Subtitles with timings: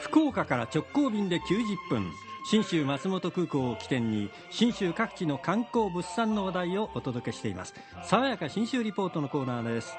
[0.00, 2.10] 福岡から直行便で90分。
[2.42, 7.74] 信州松本空港を起点に信州各地の観光物産の話題をお届けしています。
[8.04, 9.94] 爽やか信州リポートのコーナーです。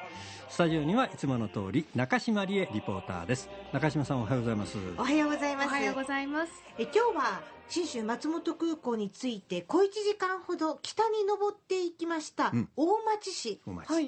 [0.49, 3.47] スタジオにはいつもの通り中島理恵リポーターです。
[3.71, 4.77] 中島さんおはようございます。
[4.97, 5.67] おはようございます。
[5.67, 6.51] おはようございます。
[6.79, 12.69] え今日は信州松本空港について小1時間ほど北に登っていきました、うん。
[12.75, 13.61] 大町市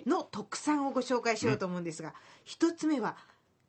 [0.06, 2.14] の特産をご紹介しようと思うんですが、
[2.44, 3.16] 一つ目は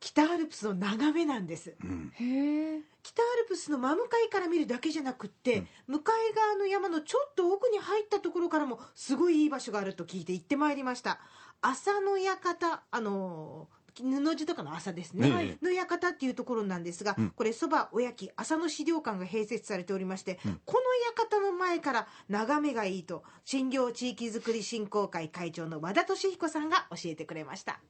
[0.04, 1.74] 北アルプスの眺めなんです。
[1.82, 2.12] うん。
[2.12, 11.20] へえ北アルプスの真向かいから見るだけじゃなくって、向かい側の山のちょっと奥に入ったところからもすごいいい場所があると聞いて行ってまいりました。
[11.62, 15.64] 朝の館あのー布地とかの朝ですね、ええ。
[15.64, 17.30] の館っていうところなんですが、うん。
[17.30, 20.60] これそばおやき朝の資料館が併設されておりまして、うん。
[20.64, 20.80] この
[21.12, 27.80] 館の前から眺めがいいと診療地域づくり振興会会長の和田俊彦さんが教えてくれました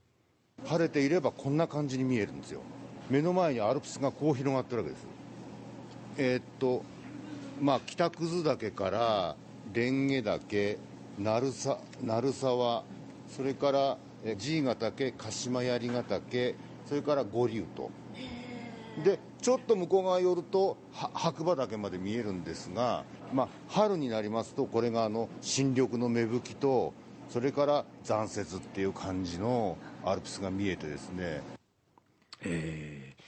[0.64, 2.60] 晴れていればこんな感じに見えるんですよ。
[3.10, 5.06] 目の前にアルプスがこう広がってるわけです。
[6.16, 6.82] えーっと
[7.60, 9.36] まあ北葛岳から
[9.72, 10.78] 蓮華岳
[11.18, 12.84] 鳴沢鳴沢
[13.28, 16.54] それからえ爺ヶ岳鹿島槍ヶ岳
[16.86, 17.90] それから五竜と。
[19.04, 26.94] でちょっと向こう側寄ると白馬岳まで見えるんですが、まあ、春になりますとこれがあの新緑の芽吹きと
[27.28, 31.42] それから残雪っていう感じのアルプスが見えてですね。
[32.42, 33.24] えー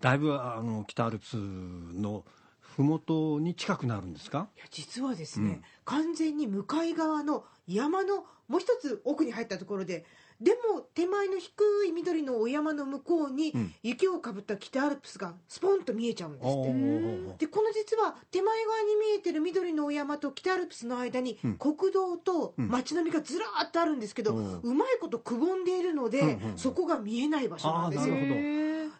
[0.00, 2.24] だいぶあの北アルプスの
[2.60, 4.48] 麓に近くなるんですか？
[4.56, 5.62] いや実はですね、うん。
[5.84, 10.06] 完全に向かい側の山のもう一つ奥に入ったところで
[10.40, 11.50] でも手前の低
[11.88, 13.74] い緑のお山の向こうにうん。
[13.82, 16.68] 雪をかぶった北アルプスがスポンと見えちゃうんですって。
[16.70, 21.54] ーでこの実は手前側に見えてる緑のお山と北アルプスの間にうん。
[21.56, 22.68] 国道とうん。
[22.68, 28.14] 街並みがずらーっとあるんですけど、うんうまいことくぼんでいるので、うんうんそこが見えない場所なんですよ。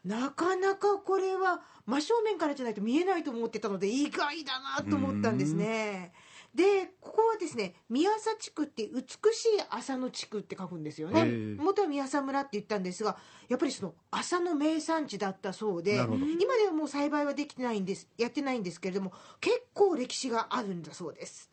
[0.04, 6.12] なかなかこれは真正面からじゃないと見えないと思ってたので意外だなと思ったんですね。
[6.58, 9.00] でここはですね宮佐地区って美
[9.32, 11.24] しい朝の地区って書くんですよね。
[11.56, 13.16] 元は宮佐村って言ったんですが
[13.48, 16.08] やっぱりその朝の名産地だったそうで今
[16.56, 21.48] ではもう栽培はできてないんですやってないんですけれども結構歴史があるんだそうです。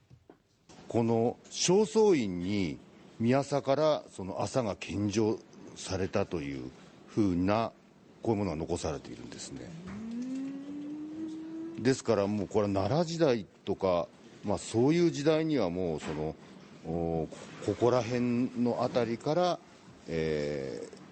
[0.88, 2.80] この正倉院に
[3.20, 5.38] 宮佐からその朝が献上
[5.76, 6.72] されたという
[7.08, 7.72] ふうな
[8.24, 9.62] こういうものが残されているんですね。
[11.80, 14.08] ですからもうこれは奈良時代とか、
[14.46, 16.36] まあ、そういう時代にはもうその
[16.88, 17.28] お
[17.66, 19.60] ここら辺の辺りから、
[20.08, 21.06] えー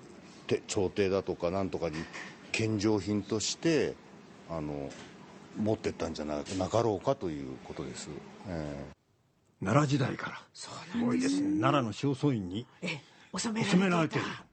[0.44, 1.96] て朝廷だとかなんとかに
[2.52, 3.96] 献上品として
[4.50, 4.90] あの
[5.58, 8.10] 持ってったんじゃななかろうかということです。
[8.48, 9.66] えー。
[9.66, 10.42] 奈良時代から。
[10.54, 10.98] そうす。
[10.98, 11.62] ごいですね。
[11.62, 13.02] 奈良の正倉院にええ
[13.38, 14.53] 収められてるうん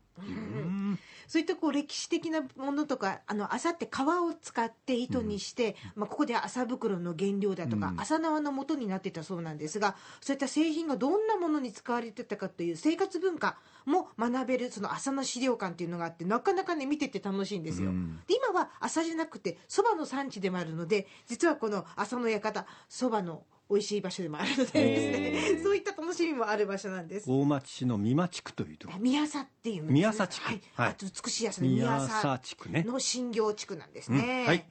[1.31, 8.01] そういったこう歴史的なものとかあの麻って革を使って糸にして、まあ、ここで麻袋の原料だとか、うん。
[8.01, 17.91] 麻縄の元になってたそうなんですがそういった製品がどんなものに使われてたかという生活文化も学べるその麻の資料館っていうのがあってなかなかね見てて楽しいんですよ。
[17.91, 18.21] うん。
[18.27, 25.63] で今は麻じゃなくてそばの産地でもあるので実はこの麻の館そばの美味しい場所でもあるのでですね。
[25.63, 27.31] そういった楽しみもある場所なんです。
[27.31, 29.01] 大町市の三間地区というところ。
[29.01, 30.47] 宮佐っていうね宮佐地区。
[30.47, 30.89] はい、はい。
[30.91, 32.83] あと美しい朝の宮宮佐佐地区ね。
[32.83, 34.47] の新行地区なんですね、うん。
[34.47, 34.67] はい。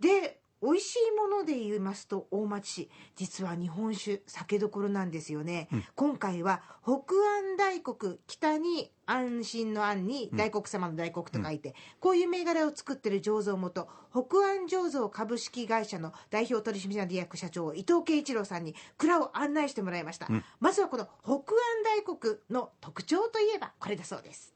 [0.00, 2.90] で美味しいもので言いますと大町市。
[3.16, 5.84] 実は日本酒酒どころなんですよね、うん。
[5.94, 20.44] 今回は北安大国北に安心の安に大黒様の大黒と書いて、こういう銘柄を作ってる醸造元北安醸造株式会社の代表取締役社長伊藤圭一郎さんに蔵を案内してもらいました、うん。
[20.60, 21.42] まずはこの北安
[21.84, 24.54] 大黒の特徴といえばこれだそうです。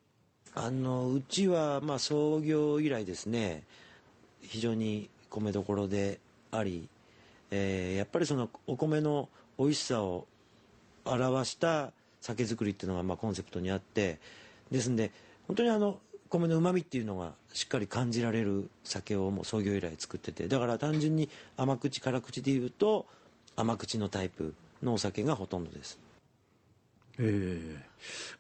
[0.55, 3.65] あのうちはまあ創業以来ですね
[4.41, 5.11] 非常に
[5.41, 6.89] 米どころであり、
[7.51, 9.29] えーやっぱりそのお米の
[9.59, 10.27] 美味しさを
[11.05, 14.19] 表した酒造りっていうのがまあコンセプトにあって
[14.71, 15.13] ですんで
[15.47, 15.99] 本当にあの
[16.29, 23.07] 米のうまみっていうのがしっかり感じられる酒をもう創業以来作っててだから単純に甘口辛口でいうと
[23.55, 25.99] 甘口のタイプのお酒がほとんどです。
[27.19, 27.87] ええ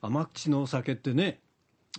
[0.02, 1.38] 甘口のお酒ってね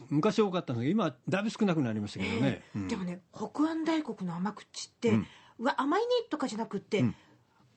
[0.10, 2.88] 昔多かったんだけど今だいぶ少なくなりましたけどね、うん。
[2.88, 5.28] でもね北安大国の甘口って、ううん
[5.60, 7.16] わ甘いねとかじゃなくって、うん。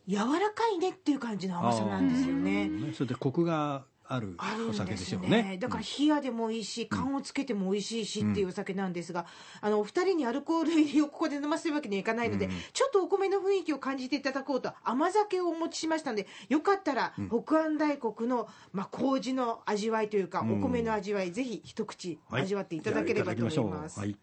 [0.06, 2.68] 柔らかいねっていう感じの甘さなんですよね。
[2.68, 4.36] ねそれでコクがある
[4.68, 5.42] お酒でですすよよね。
[5.42, 9.26] ねだから冷やでもいいし缶をつけても美味しいしっていうお酒なんですが、
[9.60, 12.52] あのお二人にアルコール入りをここで飲ませるわけにはいかないので、うん。
[12.72, 20.58] ちょっとお米の雰囲気を感じていただこうと甘酒をお持ちしましたのでよかったら、北安大国の、まあ、麹の味わいというか、うん。
[20.58, 22.42] お米の味わいぜひ一口はい。
[22.42, 23.94] 味わっていただければと思います。
[23.94, 24.16] じゃあいはい。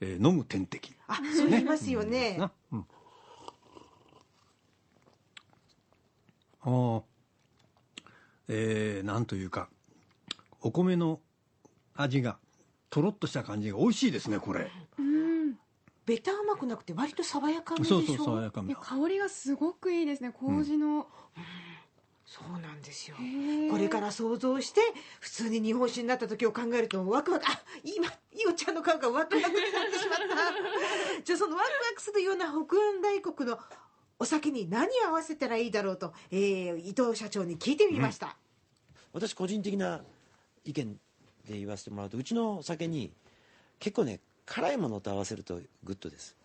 [0.00, 2.36] えー飲む点滴あそう言いますよね。
[2.36, 2.86] な、うん、
[6.62, 7.02] あー
[8.48, 9.68] えー、なんというか
[10.60, 11.20] お米の
[11.94, 12.38] 味が
[12.90, 14.70] とろっとした感じが美味しいですねこれ。
[14.98, 15.58] うん。
[16.04, 18.02] ベタ甘くなくて割と爽やかめでしょ？
[18.02, 18.74] そうそう爽やかめ。
[18.74, 21.06] で香りがすごくいいですね麹の、
[22.26, 23.16] そうなんですよ。
[23.70, 24.80] これから想像して
[25.20, 27.50] 普通に日本酒になった時を考えるとワクワクあ
[27.84, 28.10] 今い
[28.48, 31.22] おちゃんの顔がワクワクになってしまった。
[31.22, 33.58] じゃあそのワクワクするような北安大国の
[34.22, 38.36] お酒に何を合わせたらいいだろうと、えー伊藤社長に聞いてみました、
[39.12, 40.00] 私個人的な
[40.64, 40.92] 意見
[41.48, 43.10] で言わせてもらうとうちの酒に
[43.80, 46.36] 結構ね辛いものと合わせるとグッドです。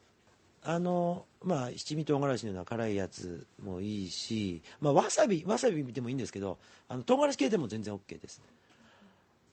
[0.64, 6.58] あのまあ七味唐辛子のような辛いやつもいいし、まあ、わさびわさびでもいいんですけど
[6.90, 8.42] あの唐辛子系でも全然 OK です。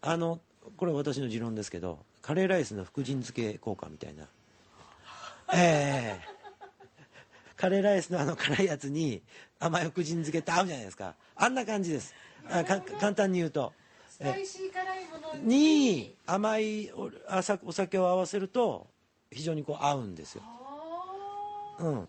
[0.00, 0.40] あの
[0.78, 4.24] これ私の持論ですけどカレーライスの福神漬け効果みたいな。
[5.52, 6.33] ええ。
[7.64, 9.22] カレーライスのあの辛いやつに
[9.58, 11.14] 甘い福神漬けって合うじゃないですか。
[11.34, 12.14] あんな感じです。
[12.46, 13.72] あか簡単に言うと。
[14.06, 18.86] スパイシー辛いものに甘いおあさお酒を合わせると
[19.30, 20.42] 非常にこう合うんですよ、
[21.80, 22.08] うん、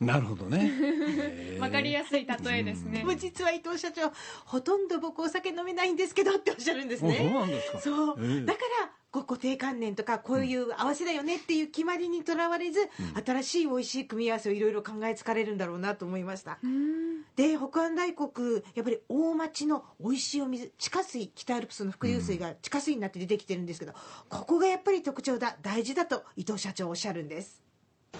[0.00, 1.60] なるほどね、 えー。
[1.60, 3.04] わかりやすい例えですね。
[3.04, 4.10] もう実は伊藤社長
[4.44, 7.80] ほとんど僕お酒飲めないんですけどっておっしゃるんですあそうねなんですか。
[7.80, 8.44] そう、ええ。
[8.44, 12.80] だからこう固定観念とかこういう合わせだよねっていう決まりにとらわれず、
[13.24, 16.58] 新しい美味しい組み合わせをいろいろ考えつかれるんだろうなと思いました。
[16.62, 17.22] うん。
[17.34, 23.92] で北安大国やっぱり大町の美味しいお水地下水北アルプスの伏流水が地下水になって出てきてるんですけど、
[24.28, 27.62] ここがやっぱり特徴だ大事だと伊藤社長おっしゃるんです。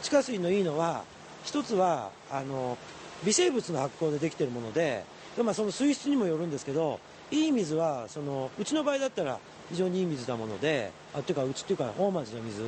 [0.03, 1.05] 地下水のいいのは
[1.45, 2.79] 一つはあの
[3.25, 5.05] 微生物の発酵でできてるもので
[5.37, 7.01] で、まあ、その水質にもよるんですけど
[7.31, 9.39] いい水はそのうちの場合だったら
[9.71, 12.63] 非常にいい水だものであっていうかうちっていうか大町の水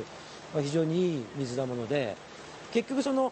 [0.53, 2.15] は非常にいい水だもので
[2.73, 3.31] 結局その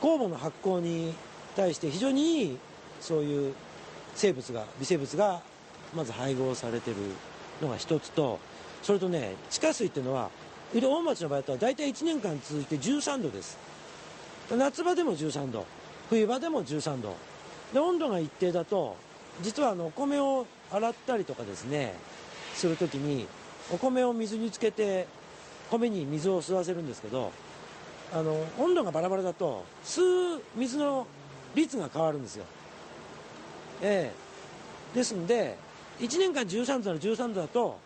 [0.00, 1.14] 酵母の発酵に
[1.54, 2.58] 対して非常にいい
[3.00, 3.54] そういう
[4.14, 5.40] 生物が微生物が
[5.94, 6.96] まず配合されてる
[7.62, 8.38] のが一つと
[8.82, 10.30] それとね地下水っていうのは
[10.74, 13.56] 大町の場合だと大体1年間続いて13度です。
[14.50, 15.64] 夏場でも13度
[16.08, 17.16] 冬場でも13度。
[17.72, 18.96] で温度が一定だと
[19.42, 21.94] 実はあのお米を洗ったりとかですね
[22.56, 23.26] するときに
[23.72, 25.06] お米を水につけて
[25.70, 27.32] 米に水を吸わせるんですけど
[28.12, 30.00] あの温度がバラバラだと吸
[30.38, 31.06] う水の
[31.54, 32.44] 率が変わるんですよ。
[33.82, 34.12] え
[34.94, 34.96] え。
[34.96, 35.56] ですんで
[36.00, 37.78] 1年間13度なら13度だと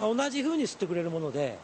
[0.00, 1.58] 同じ風に吸ってくれるもので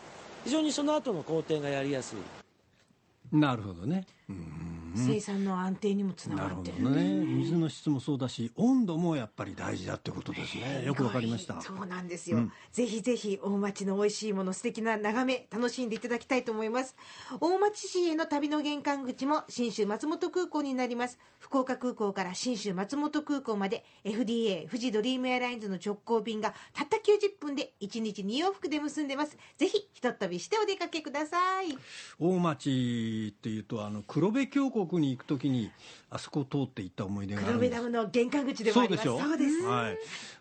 [0.45, 3.37] 非常にその後の工程がやりやすい。
[3.37, 4.05] なるほどね。
[4.29, 4.72] うん。
[4.95, 7.25] 生産の安定にもつながってるどね。
[7.25, 10.85] 水の質もそうだし温度もやっぱり大事だってことですね。
[10.85, 11.61] よくわかりました。
[11.61, 12.53] そうなんですよ、うん。
[12.73, 16.97] ぜひぜひ大町の美味しいもの素敵な眺め楽しんでいただきたいと思います。
[17.41, 21.19] 大町市への旅の玄関口も信州松本空港になります。
[21.39, 29.37] 福岡空港から信州松本空港まで FDA 富士ドリームエアラインズの直行便がたった90分で1日2往復で結んでます。
[29.57, 31.79] ぜひひとっ飛びしてお出かけください。
[32.19, 35.71] 大町っていうとあの黒部峡谷に行くときに
[36.11, 37.71] あそこを通って行った思い出がある黒んです。
[37.71, 39.05] 部ダムの玄関口でもあります。
[39.05, 39.99] そうでしょそうですはい、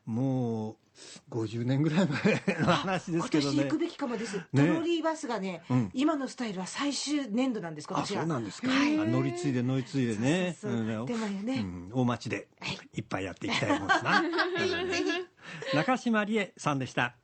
[0.07, 0.75] もう
[1.29, 3.53] 50年ぐらい前の話ですけどね。
[3.53, 4.45] 今年行くべきかもです、ね。
[4.55, 5.91] トロリーバスがね、うん。
[5.93, 9.00] 今のスタイルは最終年度なんです今あ年はそうなんですか、はい。
[9.00, 10.57] あ乗り継いで乗り継いでね。
[10.59, 11.59] でもよね。
[11.59, 11.89] うん。
[11.93, 12.79] 大町ではい。
[12.95, 14.21] いっぱいやっていきたいもんですな。
[14.25, 14.27] ぜ
[14.67, 15.12] ひぜ
[15.71, 15.75] ひ。
[15.75, 17.15] 中島理恵さんでした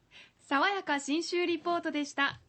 [0.49, 2.39] 爽やか新州リポートでした。